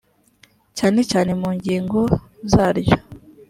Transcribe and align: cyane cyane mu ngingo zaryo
cyane 0.77 0.99
cyane 1.11 1.31
mu 1.41 1.49
ngingo 1.57 1.99
zaryo 2.51 2.97